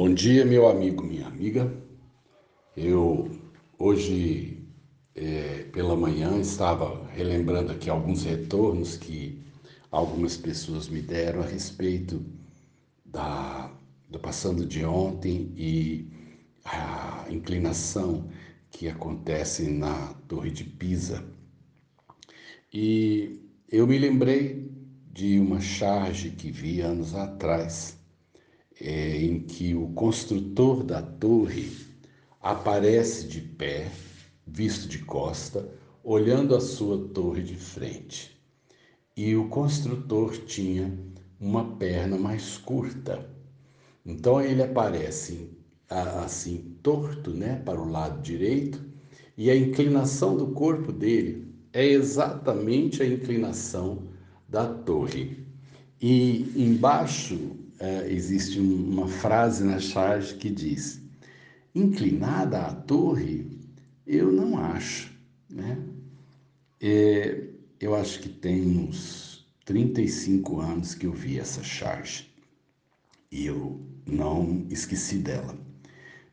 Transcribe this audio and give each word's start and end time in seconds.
Bom 0.00 0.14
dia, 0.14 0.44
meu 0.44 0.68
amigo, 0.68 1.02
minha 1.02 1.26
amiga. 1.26 1.76
Eu 2.76 3.28
hoje 3.76 4.64
é, 5.12 5.64
pela 5.72 5.96
manhã 5.96 6.38
estava 6.38 7.04
relembrando 7.08 7.72
aqui 7.72 7.90
alguns 7.90 8.22
retornos 8.22 8.96
que 8.96 9.42
algumas 9.90 10.36
pessoas 10.36 10.88
me 10.88 11.02
deram 11.02 11.40
a 11.40 11.44
respeito 11.44 12.24
da, 13.04 13.76
do 14.08 14.20
passando 14.20 14.64
de 14.64 14.84
ontem 14.84 15.52
e 15.56 16.08
a 16.64 17.26
inclinação 17.28 18.30
que 18.70 18.86
acontece 18.88 19.68
na 19.68 20.14
Torre 20.28 20.52
de 20.52 20.62
Pisa. 20.62 21.24
E 22.72 23.40
eu 23.68 23.84
me 23.84 23.98
lembrei 23.98 24.70
de 25.10 25.40
uma 25.40 25.60
charge 25.60 26.30
que 26.30 26.52
vi 26.52 26.82
anos 26.82 27.16
atrás 27.16 27.97
é, 28.80 29.16
em 29.22 29.40
que 29.40 29.74
o 29.74 29.88
construtor 29.88 30.84
da 30.84 31.02
torre 31.02 31.70
aparece 32.40 33.26
de 33.26 33.40
pé, 33.40 33.90
visto 34.46 34.88
de 34.88 34.98
costa, 35.00 35.68
olhando 36.02 36.54
a 36.54 36.60
sua 36.60 37.08
torre 37.08 37.42
de 37.42 37.56
frente. 37.56 38.40
E 39.16 39.34
o 39.34 39.48
construtor 39.48 40.38
tinha 40.44 40.96
uma 41.40 41.76
perna 41.76 42.16
mais 42.16 42.56
curta. 42.56 43.28
Então 44.06 44.40
ele 44.40 44.62
aparece 44.62 45.50
assim 45.88 46.76
torto, 46.82 47.30
né, 47.32 47.56
para 47.64 47.80
o 47.80 47.90
lado 47.90 48.22
direito, 48.22 48.84
e 49.36 49.50
a 49.50 49.56
inclinação 49.56 50.36
do 50.36 50.48
corpo 50.48 50.92
dele 50.92 51.54
é 51.72 51.84
exatamente 51.84 53.02
a 53.02 53.06
inclinação 53.06 54.08
da 54.48 54.66
torre. 54.66 55.46
E 56.00 56.52
embaixo 56.56 57.56
é, 57.78 58.10
existe 58.12 58.58
uma 58.58 59.06
frase 59.06 59.64
na 59.64 59.78
charge 59.78 60.34
que 60.34 60.50
diz: 60.50 61.00
inclinada 61.74 62.60
à 62.60 62.74
torre, 62.74 63.46
eu 64.06 64.32
não 64.32 64.58
acho, 64.58 65.12
né? 65.48 65.78
É, 66.80 67.44
eu 67.80 67.94
acho 67.94 68.20
que 68.20 68.28
tem 68.28 68.78
uns 68.78 69.46
35 69.64 70.60
anos 70.60 70.94
que 70.94 71.06
eu 71.06 71.12
vi 71.12 71.38
essa 71.38 71.62
charge 71.62 72.28
e 73.30 73.46
eu 73.46 73.80
não 74.06 74.66
esqueci 74.70 75.18
dela. 75.18 75.56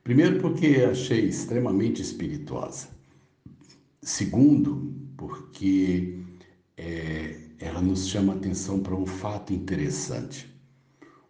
Primeiro, 0.04 0.40
porque 0.40 0.86
achei 0.90 1.26
extremamente 1.26 2.02
espirituosa. 2.02 2.88
Segundo, 4.02 4.94
porque 5.18 6.20
é, 6.78 7.40
ela 7.60 7.82
nos 7.82 8.08
chama 8.08 8.34
atenção 8.34 8.80
para 8.80 8.96
um 8.96 9.06
fato 9.06 9.54
interessante. 9.54 10.55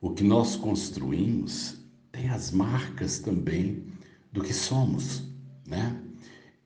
O 0.06 0.11
que 0.11 0.23
nós 0.23 0.56
construímos 0.56 1.80
tem 2.11 2.30
as 2.30 2.52
marcas 2.52 3.17
também 3.17 3.88
do 4.31 4.44
que 4.44 4.53
somos, 4.53 5.23
né? 5.67 6.00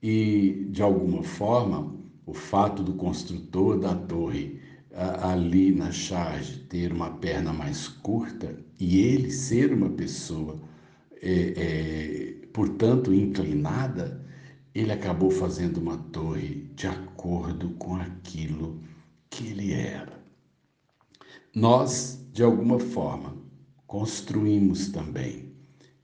E 0.04 0.68
de 0.72 0.82
alguma 0.82 1.24
forma, 1.24 1.96
o 2.26 2.34
fato 2.34 2.84
do 2.84 2.96
construtor 2.96 3.80
da 3.80 3.96
torre 3.96 4.60
ali 4.94 5.72
na 5.72 5.90
charge 5.90 6.66
ter 6.68 6.92
uma 6.92 7.12
perna 7.12 7.54
mais 7.54 7.88
curta 7.88 8.60
e 8.78 9.00
ele 9.00 9.32
ser 9.32 9.72
uma 9.72 9.90
pessoa, 9.90 10.60
é, 11.22 11.54
é, 11.56 12.48
portanto, 12.52 13.14
inclinada, 13.14 14.22
ele 14.76 14.92
acabou 14.92 15.32
fazendo 15.32 15.78
uma 15.78 15.98
torre 15.98 16.70
de 16.76 16.88
acordo 16.88 17.70
com 17.76 17.96
aquilo 17.96 18.82
que 19.30 19.48
ele 19.48 19.72
era. 19.72 20.20
Nós, 21.56 22.20
de 22.40 22.44
alguma 22.46 22.80
forma, 22.80 23.36
construímos 23.86 24.88
também 24.88 25.52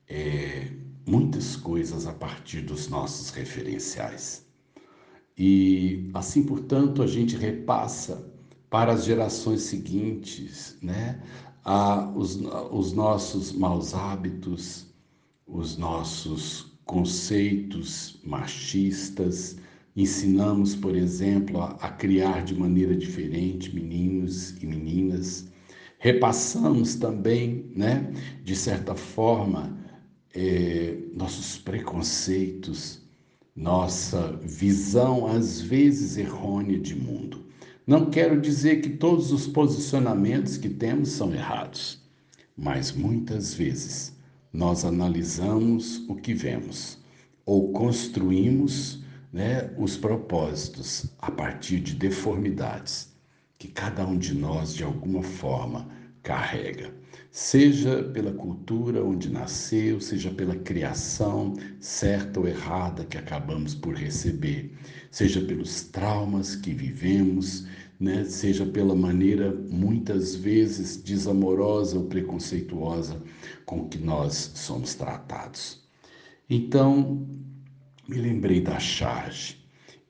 é, 0.06 0.70
muitas 1.08 1.56
coisas 1.56 2.06
a 2.06 2.12
partir 2.12 2.60
dos 2.60 2.90
nossos 2.90 3.30
referenciais. 3.30 4.46
E 5.38 6.10
assim, 6.14 6.44
portanto, 6.44 7.02
a 7.02 7.08
gente 7.08 7.38
repassa 7.38 8.30
para 8.70 8.92
as 8.92 9.06
gerações 9.06 9.62
seguintes 9.62 10.78
né, 10.82 11.24
a, 11.64 12.10
os, 12.10 12.38
os 12.70 12.92
nossos 12.92 13.54
maus 13.54 13.94
hábitos, 13.94 14.88
os 15.48 15.78
nossos 15.78 16.78
conceitos 16.84 18.20
machistas, 18.26 19.56
Ensinamos, 19.98 20.76
por 20.76 20.94
exemplo, 20.94 21.62
a, 21.62 21.70
a 21.76 21.90
criar 21.90 22.44
de 22.44 22.54
maneira 22.54 22.94
diferente 22.94 23.74
meninos. 23.74 24.45
Repassamos 26.06 26.94
também, 26.94 27.72
né, 27.76 28.14
de 28.44 28.56
certa 28.56 28.94
forma, 28.94 29.76
é, 30.36 30.98
nossos 31.16 31.58
preconceitos, 31.58 33.02
nossa 33.56 34.40
visão, 34.44 35.26
às 35.26 35.60
vezes 35.60 36.16
errônea 36.16 36.78
de 36.78 36.94
mundo. 36.94 37.44
Não 37.88 38.12
quero 38.12 38.40
dizer 38.40 38.82
que 38.82 38.90
todos 38.90 39.32
os 39.32 39.48
posicionamentos 39.48 40.58
que 40.58 40.70
temos 40.70 41.10
são 41.10 41.34
errados, 41.34 42.00
mas 42.56 42.92
muitas 42.92 43.56
vezes 43.56 44.16
nós 44.54 44.86
analisamos 44.86 46.08
o 46.08 46.14
que 46.14 46.36
vemos 46.36 47.00
ou 47.44 47.72
construímos 47.72 49.04
né, 49.34 49.74
os 49.76 49.98
propósitos 49.98 51.08
a 51.18 51.32
partir 51.32 51.80
de 51.80 51.96
deformidades 51.96 53.15
que 53.58 53.68
cada 53.68 54.06
um 54.06 54.18
de 54.18 54.34
nós, 54.34 54.74
de 54.74 54.84
alguma 54.84 55.24
forma, 55.24 55.88
carrega. 56.22 56.94
Seja 57.32 58.04
pela 58.04 58.32
cultura 58.32 59.04
onde 59.04 59.30
nasceu, 59.30 60.00
seja 60.00 60.32
pela 60.32 60.56
criação 60.56 61.54
certa 61.80 62.40
ou 62.40 62.48
errada 62.48 63.06
que 63.06 63.18
acabamos 63.18 63.76
por 63.76 63.94
receber, 63.94 64.74
seja 65.12 65.42
pelos 65.42 65.84
traumas 65.84 66.56
que 66.56 66.74
vivemos, 66.74 67.68
né? 68.00 68.24
seja 68.26 68.66
pela 68.66 68.96
maneira 68.96 69.54
muitas 69.70 70.36
vezes 70.36 70.98
desamorosa 70.98 71.98
ou 71.98 72.06
preconceituosa 72.06 73.22
com 73.66 73.88
que 73.88 73.98
nós 73.98 74.52
somos 74.56 74.96
tratados. 74.96 75.84
Então, 76.50 77.28
me 78.08 78.18
lembrei 78.18 78.62
da 78.62 78.80
charge 78.80 79.58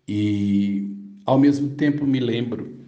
e, 0.08 0.92
ao 1.26 1.40
mesmo 1.40 1.70
tempo, 1.70 2.06
me 2.06 2.20
lembro 2.20 2.85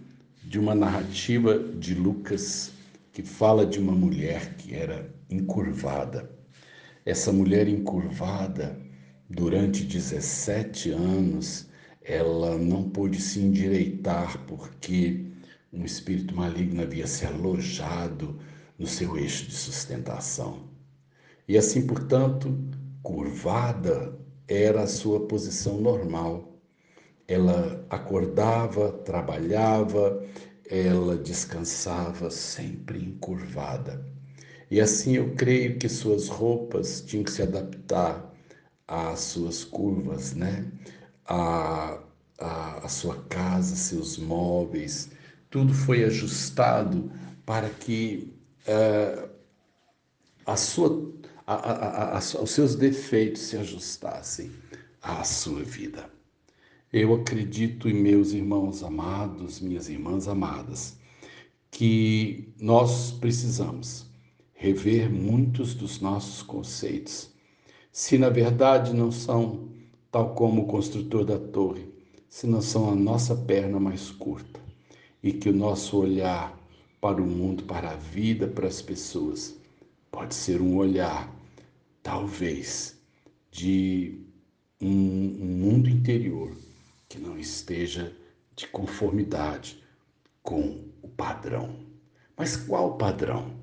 de 0.47 0.57
uma 0.57 0.73
narrativa 0.73 1.59
de 1.59 1.93
Lucas 1.93 2.71
que 3.11 3.21
fala 3.21 3.65
de 3.65 3.79
uma 3.79 3.91
mulher 3.91 4.55
que 4.55 4.73
era 4.73 5.13
encurvada. 5.29 6.31
Essa 7.05 7.33
mulher 7.33 7.67
encurvada, 7.67 8.79
durante 9.29 9.83
17 9.83 10.91
anos, 10.91 11.67
ela 12.01 12.57
não 12.57 12.89
pôde 12.89 13.21
se 13.21 13.41
endireitar 13.41 14.45
porque 14.45 15.25
um 15.73 15.83
espírito 15.83 16.33
maligno 16.33 16.81
havia 16.81 17.07
se 17.07 17.25
alojado 17.25 18.39
no 18.79 18.87
seu 18.87 19.17
eixo 19.17 19.47
de 19.47 19.53
sustentação. 19.53 20.69
E 21.45 21.57
assim, 21.57 21.85
portanto, 21.85 22.57
curvada 23.03 24.17
era 24.47 24.83
a 24.83 24.87
sua 24.87 25.27
posição 25.27 25.81
normal. 25.81 26.56
Ela 27.27 27.85
acordava, 27.89 28.91
trabalhava, 28.91 30.23
ela 30.69 31.17
descansava 31.17 32.29
sempre 32.29 32.99
encurvada. 33.03 34.05
E 34.69 34.81
assim 34.81 35.15
eu 35.15 35.35
creio 35.35 35.77
que 35.77 35.89
suas 35.89 36.27
roupas 36.27 37.01
tinham 37.01 37.23
que 37.23 37.31
se 37.31 37.41
adaptar 37.41 38.33
às 38.87 39.19
suas 39.21 39.63
curvas, 39.63 40.33
né? 40.33 40.71
A, 41.25 41.99
a, 42.39 42.85
a 42.85 42.89
sua 42.89 43.23
casa, 43.23 43.75
seus 43.75 44.17
móveis, 44.17 45.09
tudo 45.49 45.73
foi 45.73 46.03
ajustado 46.03 47.11
para 47.45 47.69
que 47.69 48.33
uh, 48.67 49.29
a 50.45 50.55
sua 50.57 51.11
a, 51.45 52.19
os 52.41 52.51
seus 52.51 52.75
defeitos 52.75 53.41
se 53.43 53.57
ajustassem 53.57 54.51
à 55.01 55.23
sua 55.23 55.63
vida. 55.63 56.16
Eu 56.91 57.13
acredito 57.13 57.89
em 57.89 57.93
meus 57.93 58.31
irmãos 58.31 58.81
amados, 58.81 59.59
minhas 59.59 59.89
irmãs 59.89 60.25
amadas, 60.25 60.97
que 61.69 62.53
nós 62.57 63.11
precisamos 63.11 64.09
rever 64.53 65.11
muitos 65.11 65.73
dos 65.73 65.99
nossos 65.99 66.41
conceitos. 66.41 67.29
Se 67.91 68.17
na 68.17 68.29
verdade 68.29 68.93
não 68.93 69.11
são, 69.11 69.67
tal 70.09 70.33
como 70.33 70.61
o 70.61 70.67
construtor 70.67 71.25
da 71.25 71.37
torre, 71.37 71.89
se 72.29 72.47
não 72.47 72.61
são 72.61 72.89
a 72.89 72.95
nossa 72.95 73.35
perna 73.35 73.81
mais 73.81 74.09
curta, 74.09 74.61
e 75.21 75.33
que 75.33 75.49
o 75.49 75.53
nosso 75.53 75.97
olhar 75.97 76.57
para 77.01 77.21
o 77.21 77.27
mundo, 77.27 77.63
para 77.63 77.91
a 77.91 77.95
vida, 77.97 78.47
para 78.47 78.67
as 78.67 78.81
pessoas, 78.81 79.59
pode 80.09 80.33
ser 80.33 80.61
um 80.61 80.77
olhar 80.77 81.35
talvez, 82.01 82.97
de 83.51 84.21
um, 84.79 84.87
mundo 84.87 85.89
interior 85.89 86.55
que 87.07 87.17
não 87.17 87.37
esteja 87.37 88.15
de 88.55 88.67
conformidade 88.67 89.83
com 90.41 90.89
o 91.01 91.07
padrão. 91.07 91.85
Mas 92.35 92.55
qual 92.55 92.97
padrão? 92.97 93.55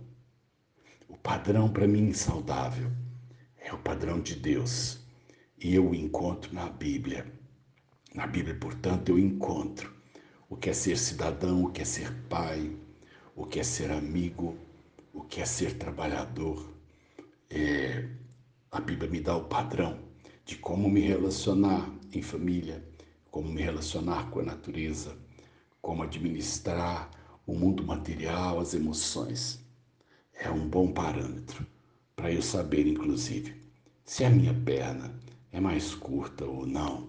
O 1.09 1.17
padrão 1.17 1.69
para 1.69 1.87
mim 1.87 2.13
saudável 2.13 2.91
é 3.59 3.73
o 3.73 3.79
padrão 3.79 4.21
de 4.21 4.35
Deus. 4.37 5.01
E 5.59 5.75
eu 5.75 5.91
o 5.91 5.95
encontro 5.95 6.55
na 6.55 6.69
Bíblia. 6.69 7.27
Na 8.15 8.27
Bíblia, 8.27 8.55
portanto, 8.55 9.09
eu 9.09 9.19
encontro 9.19 9.93
o 10.49 10.57
que 10.57 10.71
é 10.71 10.73
ser 10.73 10.97
cidadão, 10.97 11.65
o 11.65 11.73
que 11.73 11.83
é 11.83 11.85
ser 11.85 12.13
pai, 12.29 12.77
o 13.35 13.47
que 13.47 13.61
é 13.61 13.63
ser 13.63 13.91
amigo, 13.91 14.57
o 15.13 15.23
que 15.23 15.41
é 15.41 15.45
ser 15.45 15.79
trabalhador. 15.79 16.73
É, 17.51 18.09
a 18.71 18.81
Bíblia 18.81 19.11
me 19.11 19.21
dá 19.21 19.37
o 19.37 19.45
padrão 19.45 19.99
de 20.45 20.57
como 20.57 20.89
me 20.89 21.01
relacionar 21.01 21.91
em 22.13 22.23
família, 22.23 22.85
como 23.35 23.51
me 23.51 23.63
relacionar 23.63 24.31
com 24.31 24.39
a 24.39 24.45
natureza, 24.45 25.13
como 25.83 26.05
administrar 26.05 27.11
o 27.45 27.53
mundo 27.53 27.83
material, 27.83 28.61
as 28.61 28.75
emoções. 28.75 29.59
É 30.35 30.49
um 30.49 30.69
bom 30.69 30.93
parâmetro 30.93 31.67
para 32.15 32.31
eu 32.31 32.41
saber, 32.41 32.87
inclusive, 32.87 33.61
se 34.05 34.25
a 34.25 34.31
minha 34.31 34.55
perna 34.55 35.13
é 35.51 35.59
mais 35.59 35.97
curta 35.97 36.45
ou 36.45 36.65
não, 36.65 37.09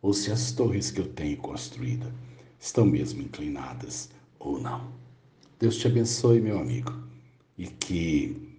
ou 0.00 0.14
se 0.14 0.30
as 0.30 0.52
torres 0.52 0.92
que 0.92 1.00
eu 1.00 1.12
tenho 1.12 1.38
construída 1.38 2.14
estão 2.56 2.86
mesmo 2.86 3.22
inclinadas 3.22 4.10
ou 4.38 4.60
não. 4.60 4.92
Deus 5.58 5.76
te 5.78 5.88
abençoe, 5.88 6.40
meu 6.40 6.60
amigo, 6.60 6.92
e 7.58 7.66
que 7.66 8.56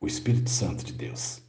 o 0.00 0.08
Espírito 0.08 0.50
Santo 0.50 0.84
de 0.84 0.92
Deus 0.92 1.40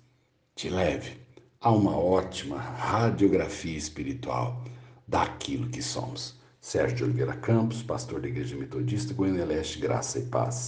te 0.56 0.70
leve 0.70 1.18
a 1.60 1.72
uma 1.72 1.98
ótima 1.98 2.60
radiografia 2.60 3.76
espiritual 3.76 4.64
daquilo 5.10 5.68
que 5.70 5.82
somos. 5.82 6.38
Sérgio 6.62 7.06
Oliveira 7.06 7.36
Campos, 7.36 7.82
pastor 7.82 8.22
da 8.22 8.28
Igreja 8.28 8.56
Metodista 8.56 9.14
Goiânia 9.14 9.46
Leste, 9.46 9.80
Graça 9.80 10.20
e 10.20 10.26
Paz. 10.26 10.68